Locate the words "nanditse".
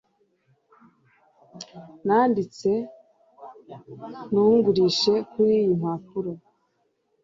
2.05-2.71